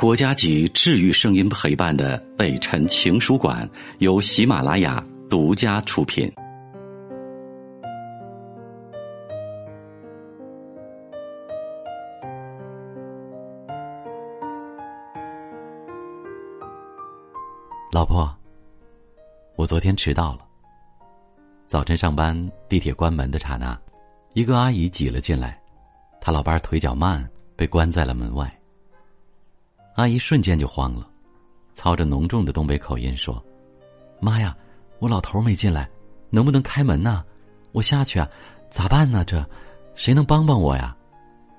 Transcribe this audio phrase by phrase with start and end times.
[0.00, 6.26] 国家级治愈声音陪伴的北辰情书馆由喜马拉雅独家出品。
[17.92, 18.34] 老婆，
[19.56, 20.38] 我昨天迟到了。
[21.66, 23.78] 早晨上班，地铁关门的刹那，
[24.32, 25.60] 一个阿姨挤了进来，
[26.22, 27.22] 她老伴腿脚慢，
[27.54, 28.50] 被关在了门外。
[29.94, 31.06] 阿姨瞬间就慌了，
[31.74, 33.42] 操着浓重的东北口音说
[34.20, 34.56] ：“妈呀，
[34.98, 35.88] 我老头没进来，
[36.30, 37.24] 能不能开门呢？
[37.72, 38.28] 我下去啊，
[38.70, 39.24] 咋办呢？
[39.24, 39.44] 这，
[39.94, 40.96] 谁能帮帮我呀？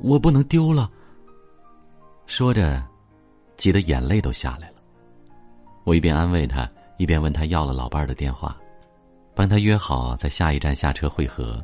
[0.00, 0.90] 我不能丢了。”
[2.26, 2.82] 说着，
[3.56, 4.76] 急得眼泪都下来了。
[5.84, 8.56] 我一边安慰他，一边问他要了老伴的电话，
[9.34, 11.62] 帮他约好在下一站下车会合。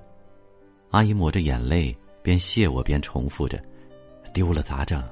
[0.91, 3.63] 阿姨抹着眼泪，边谢我边重复着
[4.35, 5.03] ：“丢了咋整？”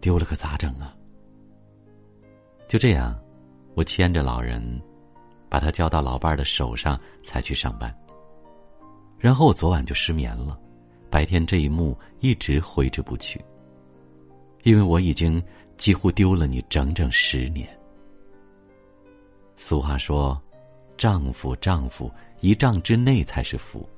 [0.00, 0.94] 丢了可咋整啊？
[2.68, 3.18] 就这样，
[3.74, 4.62] 我牵着老人，
[5.48, 7.94] 把他交到老伴儿的手上，才去上班。
[9.18, 10.58] 然后我昨晚就失眠了，
[11.10, 13.44] 白天这一幕一直挥之不去。
[14.64, 15.42] 因为我已经
[15.76, 17.68] 几乎丢了你整整十年。
[19.56, 20.40] 俗话说
[20.98, 23.88] ：“丈夫，丈夫，一丈之内才是福。”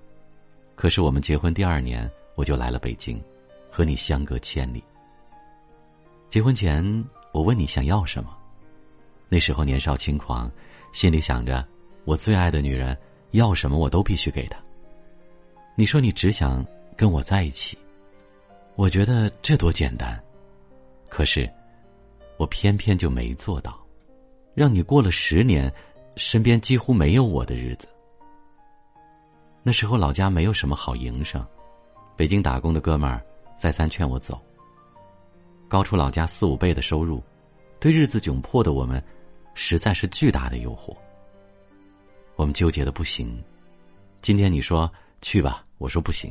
[0.76, 3.22] 可是我们结婚第二年，我就来了北京，
[3.70, 4.82] 和你相隔千里。
[6.30, 8.30] 结婚前，我问你想要什么，
[9.28, 10.48] 那时候年少轻狂，
[10.92, 11.66] 心里想着
[12.04, 12.96] 我最爱的女人
[13.32, 14.56] 要什么我都必须给她。
[15.74, 16.64] 你说你只想
[16.96, 17.76] 跟我在一起，
[18.76, 20.22] 我觉得这多简单，
[21.08, 21.50] 可是
[22.36, 23.76] 我偏偏就没做到，
[24.54, 25.72] 让你过了十年，
[26.14, 27.88] 身边几乎没有我的日子。
[29.64, 31.44] 那时候老家没有什么好营生，
[32.16, 33.20] 北京打工的哥们儿
[33.52, 34.40] 再三劝我走。
[35.70, 37.22] 高出老家四五倍的收入，
[37.78, 39.00] 对日子窘迫的我们，
[39.54, 40.92] 实在是巨大的诱惑。
[42.34, 43.40] 我们纠结的不行。
[44.20, 44.92] 今天你说
[45.22, 46.28] 去吧，我说不行；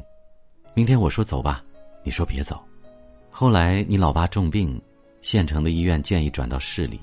[0.73, 1.63] 明天我说走吧，
[2.03, 2.61] 你说别走。
[3.29, 4.79] 后来你老爸重病，
[5.21, 6.99] 县城的医院建议转到市里，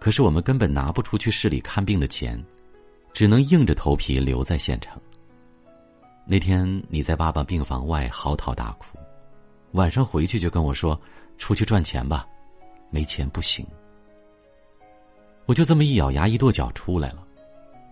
[0.00, 2.42] 可是我们根本拿不出去市里看病的钱，
[3.12, 4.98] 只能硬着头皮留在县城。
[6.24, 8.96] 那天你在爸爸病房外嚎啕大哭，
[9.72, 11.00] 晚上回去就跟我说。
[11.38, 12.28] 出去赚钱吧，
[12.90, 13.66] 没钱不行。
[15.46, 17.26] 我就这么一咬牙一跺脚出来了。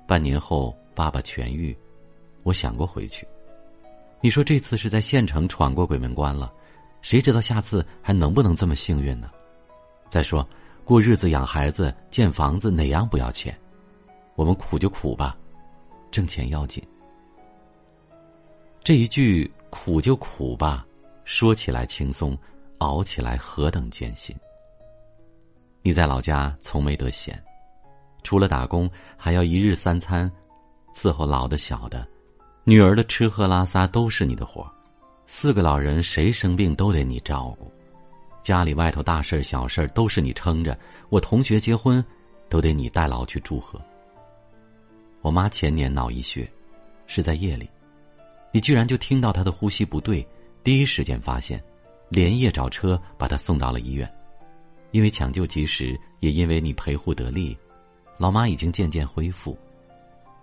[0.06, 1.75] 半年后，爸爸痊愈，
[2.43, 3.27] 我想过回去。
[4.21, 6.53] 你说这次是在县城闯过鬼门关了，
[7.00, 9.31] 谁知道下次还能不能这么幸运呢？
[10.11, 10.47] 再说，
[10.84, 13.59] 过日子、养孩子、建房子，哪样不要钱？
[14.34, 15.34] 我们苦就苦吧，
[16.11, 16.87] 挣钱要紧。
[18.84, 20.87] 这一句“苦就苦吧”，
[21.28, 22.37] 说起来轻松。
[22.78, 24.33] 熬起来何等艰辛！
[25.83, 27.37] 你在老家从没得闲，
[28.22, 30.31] 除了打工，还要一日三餐
[30.94, 32.06] 伺候老的小的，
[32.62, 34.65] 女儿的吃喝拉撒都是你的活
[35.27, 37.69] 四个老人谁生病都得你照顾，
[38.44, 40.78] 家里外头大事小事都是你撑着。
[41.09, 42.03] 我同学结婚，
[42.49, 43.83] 都得你代劳去祝贺。
[45.21, 46.49] 我妈前年脑溢血，
[47.09, 47.69] 是在夜里，
[48.53, 50.25] 你居然就听到她的呼吸不对，
[50.69, 51.65] 第一时间发现。
[52.11, 54.06] 连夜找车把他送到了医院，
[54.91, 57.56] 因为抢救及时，也因为你陪护得力，
[58.19, 59.56] 老妈已经渐渐恢复。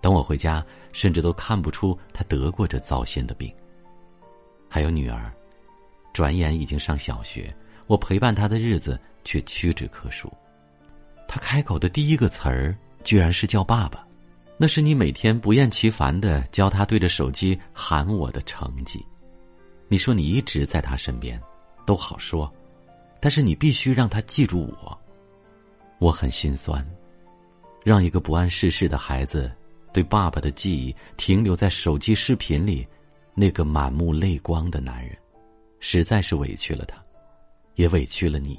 [0.02, 3.53] 等我回家，甚至都看不出她得过这糟心的病。
[4.68, 5.31] 还有女儿，
[6.12, 7.56] 转眼已经上小学，
[7.86, 10.31] 我陪伴她的日子却屈指可数。
[11.28, 14.03] 她开口的第一个词儿，居然是叫爸爸，
[14.57, 19.06] 那是你每天不厌其烦的教她对着手机喊我的成绩。
[19.88, 21.41] 你说你一直在他身边。
[21.85, 22.51] 都好说，
[23.19, 25.00] 但是你必须让他记住我。
[26.00, 26.84] 我很心酸，
[27.84, 29.51] 让一个不谙世事的孩子
[29.94, 32.88] 对爸爸的记忆停留在手机视频里，
[33.35, 35.16] 那个满目泪光的男人，
[35.79, 36.97] 实在是委屈了他，
[37.75, 38.57] 也委屈了你。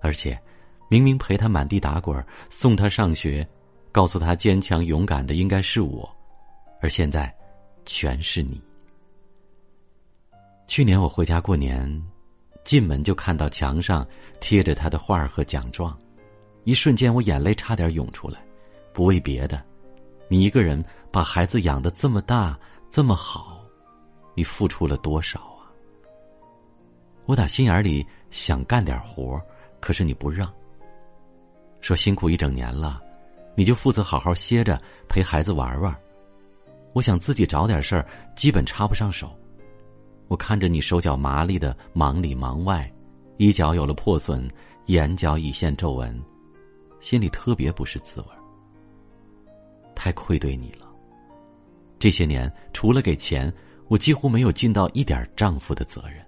[0.00, 0.40] 而且，
[0.88, 3.44] 明明陪他满地打滚，送他上学，
[3.90, 6.08] 告诉他坚强勇敢的应该是我，
[6.80, 7.34] 而现在，
[7.84, 8.62] 全是你。
[10.66, 12.02] 去年我回家过年，
[12.64, 14.06] 进门就看到墙上
[14.40, 15.98] 贴着他的画和奖状，
[16.64, 18.42] 一瞬间我眼泪差点涌出来。
[18.92, 19.62] 不为别的，
[20.28, 22.58] 你一个人把孩子养的这么大
[22.90, 23.60] 这么好，
[24.34, 25.68] 你付出了多少啊？
[27.26, 29.40] 我打心眼里想干点活，
[29.80, 30.50] 可是你不让。
[31.80, 33.02] 说辛苦一整年了，
[33.54, 35.94] 你就负责好好歇着，陪孩子玩玩。
[36.92, 38.06] 我想自己找点事儿，
[38.36, 39.36] 基本插不上手。
[40.28, 42.90] 我看着你手脚麻利的忙里忙外，
[43.36, 44.48] 衣角有了破损，
[44.86, 46.18] 眼角已现皱纹，
[47.00, 48.26] 心里特别不是滋味
[49.94, 50.86] 太愧对你了。
[51.98, 53.52] 这些年，除了给钱，
[53.88, 56.24] 我几乎没有尽到一点丈夫的责任。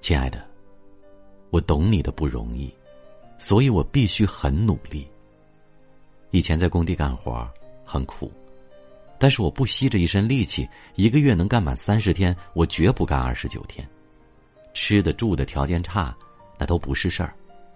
[0.00, 0.42] 亲爱的，
[1.50, 2.74] 我懂你的不容易，
[3.38, 5.06] 所以我必须很努力。
[6.30, 7.48] 以前在工地干活
[7.84, 8.32] 很苦，
[9.20, 13.86] 但是我不惜着一身力气，一个月能干满三十天，我绝不干二十九天。
[14.72, 16.16] 吃的住的条件差，
[16.58, 17.34] 那都不是事儿。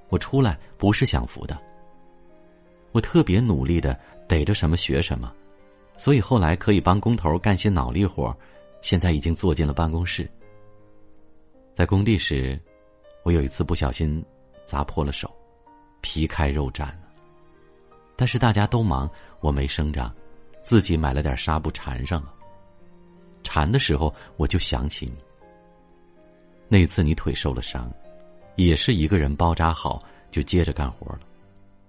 [0.09, 1.61] 我出来不是享福的。
[2.93, 5.31] 我特别努力的逮着什么学什么，
[5.99, 8.35] 所以后来可以帮工头干些脑力活
[8.81, 10.27] 现在已经坐进了办公室。
[11.75, 12.59] 在工地时，
[13.23, 14.25] 我有一次不小心
[14.65, 15.31] 砸破了手，
[16.01, 17.01] 皮开肉绽了。
[18.17, 20.15] 但是大家都忙，我没声张，
[20.65, 22.35] 自己买了点纱布缠上了。
[23.45, 25.19] 缠的时候，我就想起你。
[26.67, 27.89] 那次你腿受了伤，
[28.57, 30.03] 也是一个人包扎好
[30.33, 31.21] 就接着干活了，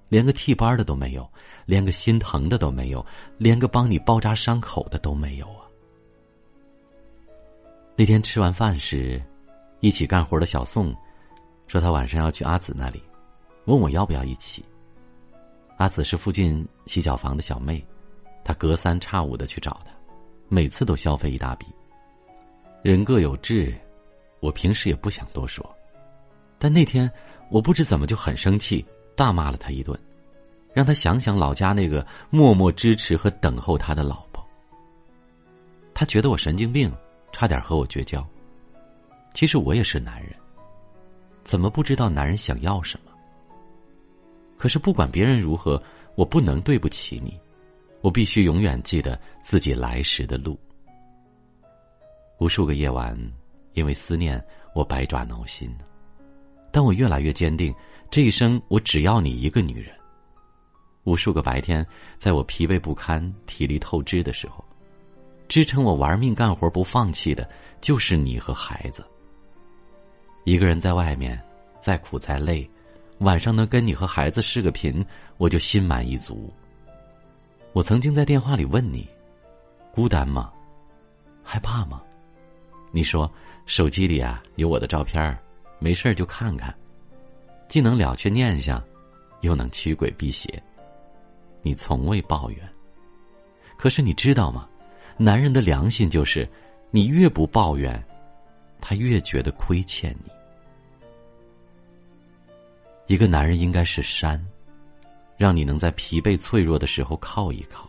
[0.09, 1.27] 连个替班的都没有，
[1.65, 3.03] 连个心疼的都没有，
[3.39, 5.65] 连个帮你包扎伤口的都没有啊。
[7.95, 9.19] 那天吃完饭时。
[9.81, 10.95] 一起干活的小宋，
[11.67, 13.03] 说他晚上要去阿紫那里，
[13.65, 14.65] 问我要不要一起。
[15.77, 17.85] 阿紫是附近洗脚房的小妹，
[18.45, 19.91] 他隔三差五的去找他，
[20.47, 21.65] 每次都消费一大笔。
[22.83, 23.75] 人各有志，
[24.39, 25.67] 我平时也不想多说，
[26.59, 27.11] 但那天
[27.49, 29.99] 我不知怎么就很生气，大骂了他一顿，
[30.71, 34.45] 让他想想老家那个默默支持和等候他的老婆。
[35.95, 36.95] 他觉得我神经病，
[37.31, 38.23] 差点和我绝交。
[39.33, 40.31] 其实我也是男人，
[41.43, 43.11] 怎么不知道男人想要什么？
[44.55, 45.81] 可是不管别人如何，
[46.15, 47.37] 我不能对不起你，
[48.05, 50.55] 我必须永远记得自己来时的路。
[52.37, 53.19] 无数个夜晚，
[53.73, 54.39] 因为思念，
[54.75, 55.75] 我百爪挠心，
[56.71, 57.73] 但我越来越坚定，
[58.11, 59.91] 这一生我只要你一个女人。
[61.03, 61.83] 无数个白天，
[62.19, 64.63] 在我疲惫不堪、体力透支的时候，
[65.47, 67.49] 支撑我玩命干活不放弃的，
[67.81, 69.03] 就是你和孩子。
[70.43, 71.43] 一个人在外面，
[71.79, 72.69] 再苦再累，
[73.21, 75.03] 晚上能跟你和孩子视个频，
[75.37, 76.53] 我就心满意足。
[77.75, 79.05] 我曾经在电话里问你，
[79.91, 80.49] 孤单吗？
[81.43, 82.01] 害怕吗？
[82.89, 83.29] 你说
[83.65, 85.37] 手机里啊有我的照片儿
[85.77, 86.73] 没事儿就看看，
[87.67, 88.81] 既能了却念想，
[89.41, 90.63] 又能驱鬼辟邪。
[91.61, 92.65] 你从未抱怨，
[93.75, 94.69] 可是你知道吗？
[95.17, 96.47] 男人的良心就是，
[96.91, 98.01] 你越不抱怨，
[98.79, 100.31] 他越觉得亏欠你。
[103.07, 104.41] 一个男人应该是山，
[105.37, 107.85] 让你能在疲惫脆弱的时候靠一靠；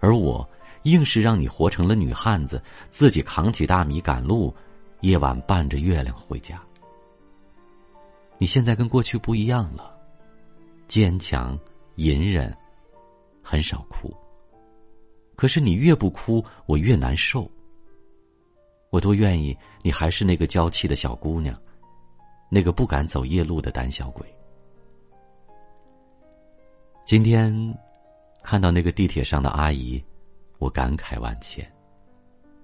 [0.00, 0.48] 而我
[0.82, 4.54] 硬是让你活成了女汉子，自己扛起大米赶路，
[5.00, 6.60] 夜晚伴着月亮回家。
[8.38, 9.96] 你现在跟过去不一样了，
[10.88, 11.58] 坚强、
[11.96, 12.54] 隐忍，
[13.42, 14.12] 很少哭。
[15.36, 17.50] 可是你越不哭，我越难受。
[18.90, 21.58] 我多愿意你还是那个娇气的小姑娘。
[22.50, 24.26] 那个不敢走夜路的胆小鬼。
[27.04, 27.52] 今天
[28.42, 30.02] 看到那个地铁上的阿姨，
[30.58, 31.68] 我感慨万千。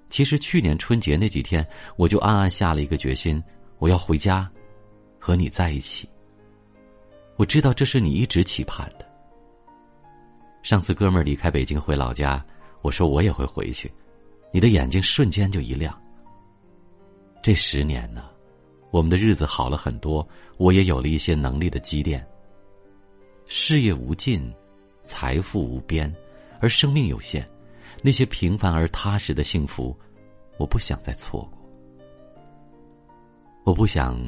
[0.08, 3.42] 其实去年春节那几天，我就暗暗下了一个决心：
[3.78, 4.48] 我要回家，
[5.18, 6.08] 和你在一起。
[7.36, 9.06] 我知道这是你一直期盼的。
[10.62, 12.42] 上次哥们儿离开北京回老家，
[12.82, 13.92] 我说我也会回去，
[14.52, 16.00] 你的眼睛瞬间就一亮。
[17.42, 18.24] 这十年呢？
[18.90, 20.26] 我们的日子好了很多，
[20.56, 22.26] 我也有了一些能力的积淀。
[23.48, 24.52] 事业无尽，
[25.04, 26.14] 财富无边，
[26.60, 27.48] 而生命有限，
[28.02, 29.96] 那些平凡而踏实的幸福，
[30.58, 31.58] 我不想再错过。
[33.64, 34.18] 我不想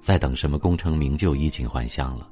[0.00, 2.26] 再等什么功成名就、衣锦还乡了，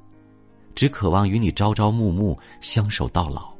[0.73, 3.53] 只渴望与你朝朝暮暮，相守到老。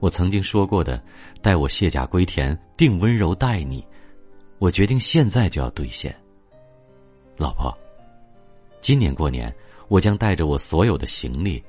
[0.00, 1.02] 我曾经说过的
[1.40, 3.86] “待我卸甲归田，定温柔待你”，
[4.58, 6.14] 我决定现在就要兑现。
[7.36, 7.72] 老婆，
[8.80, 9.54] 今年过年，
[9.88, 11.62] 我将带着我所有的行李，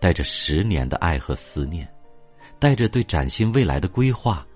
[0.00, 1.88] 带着十年的爱和思念，
[2.58, 4.46] 带着对崭新未来的规划，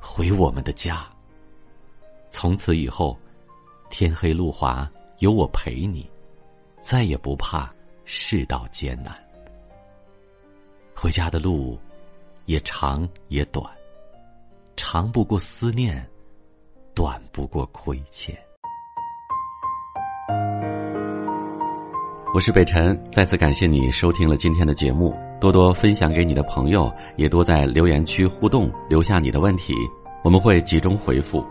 [0.00, 1.06] 回我们的家。
[2.30, 3.18] 从此以后，
[3.90, 6.08] 天黑路滑，有我陪你，
[6.80, 7.70] 再也不怕
[8.04, 9.14] 世道艰难。
[10.94, 11.78] 回家的路，
[12.46, 13.68] 也长也短，
[14.76, 16.08] 长不过思念，
[16.94, 18.36] 短不过亏欠。
[22.34, 29.72] 我是北辰，再次感谢你收听了今天的节目，多多分享给你的朋友，也多在留言区互动，留下你的问题，
[30.24, 31.44] 我们会集中回复。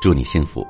[0.00, 0.66] 祝你幸福。